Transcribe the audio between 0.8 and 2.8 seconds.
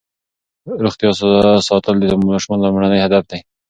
روغتیا ساتل د ماشومانو